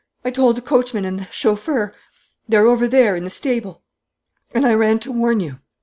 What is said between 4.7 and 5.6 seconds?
ran to warn you."